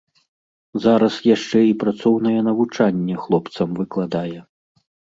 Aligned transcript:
Зараз 0.85 1.15
яшчэ 1.35 1.59
і 1.67 1.77
працоўнае 1.85 2.35
навучанне 2.49 3.15
хлопцам 3.29 3.69
выкладае. 3.85 4.39